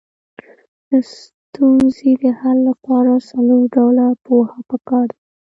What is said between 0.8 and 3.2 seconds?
د ستونزې د حل لپاره